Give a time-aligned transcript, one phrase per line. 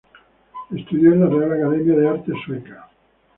[0.75, 2.89] Estudió en la Real Academia de Artes sueca.